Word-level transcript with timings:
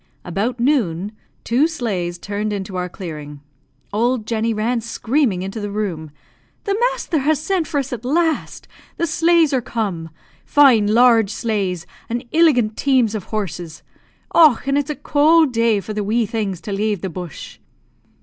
About 0.25 0.59
noon 0.59 1.11
two 1.43 1.67
sleighs 1.67 2.17
turned 2.17 2.51
into 2.51 2.75
our 2.75 2.89
clearing. 2.89 3.39
Old 3.93 4.25
Jenny 4.25 4.51
ran 4.51 4.81
screaming 4.81 5.43
into 5.43 5.59
the 5.59 5.69
room, 5.69 6.09
"The 6.63 6.75
masther 6.89 7.19
has 7.19 7.39
sent 7.39 7.67
for 7.67 7.79
us 7.79 7.93
at 7.93 8.03
last! 8.03 8.67
The 8.97 9.05
sleighs 9.05 9.53
are 9.53 9.61
come! 9.61 10.09
Fine 10.43 10.87
large 10.87 11.29
sleighs, 11.29 11.85
and 12.09 12.25
illigant 12.31 12.75
teams 12.75 13.13
of 13.13 13.25
horses! 13.25 13.83
Och, 14.33 14.65
and 14.65 14.75
its 14.75 14.89
a 14.89 14.95
cowld 14.95 15.53
day 15.53 15.79
for 15.79 15.93
the 15.93 16.03
wee 16.03 16.25
things 16.25 16.61
to 16.61 16.71
lave 16.71 17.01
the 17.01 17.07
bush." 17.11 17.59